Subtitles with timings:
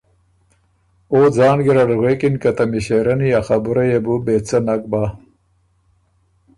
[1.11, 5.03] او ځان ګیرډه غوېکِن که ته مِݭېرنی ا خبُره يې بو بې څۀ نک بۀ۔